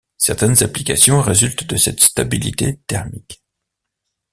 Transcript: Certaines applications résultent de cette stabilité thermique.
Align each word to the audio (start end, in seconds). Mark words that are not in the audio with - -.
Certaines 0.17 0.63
applications 0.63 1.21
résultent 1.21 1.67
de 1.69 1.77
cette 1.77 1.99
stabilité 1.99 2.79
thermique. 2.87 3.43